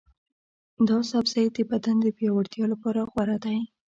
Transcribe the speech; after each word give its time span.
دا 0.87 0.97
سبزی 1.11 1.45
د 1.51 1.57
بدن 1.71 1.95
د 2.01 2.07
پیاوړتیا 2.17 2.65
لپاره 2.73 3.01
غوره 3.11 3.37
دی. 3.45 3.59